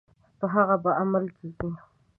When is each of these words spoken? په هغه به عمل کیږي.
په 0.39 0.45
هغه 0.53 0.75
به 0.83 0.91
عمل 1.01 1.25
کیږي. 1.37 1.69